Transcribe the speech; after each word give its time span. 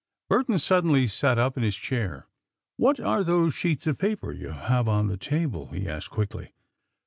Burton 0.29 0.57
suddenly 0.57 1.07
sat 1.07 1.37
up 1.37 1.57
in 1.57 1.61
his 1.61 1.75
chair. 1.75 2.25
"What 2.75 2.99
are 2.99 3.23
those 3.23 3.53
sheets 3.53 3.85
of 3.85 3.99
paper 3.99 4.31
you 4.31 4.49
have 4.49 4.87
on 4.87 5.09
the 5.09 5.15
table?" 5.15 5.67
he 5.67 5.87
asked 5.87 6.09
quickly. 6.09 6.53